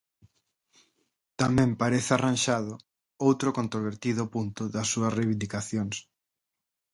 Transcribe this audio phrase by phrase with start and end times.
[1.41, 2.73] Tamén parece arranxado
[3.27, 5.95] outro controvertido punto das súas reivindicacións.